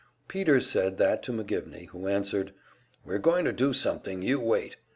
[0.27, 2.53] Peter said that to McGivney, who answered:
[3.05, 4.77] "We're going to do something; you wait!"